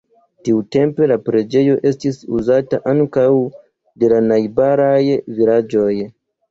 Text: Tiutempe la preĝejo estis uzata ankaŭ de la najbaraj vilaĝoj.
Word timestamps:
Tiutempe 0.47 1.09
la 1.11 1.17
preĝejo 1.27 1.75
estis 1.91 2.17
uzata 2.39 2.81
ankaŭ 2.95 3.29
de 4.01 4.13
la 4.17 4.27
najbaraj 4.35 5.01
vilaĝoj. 5.41 5.91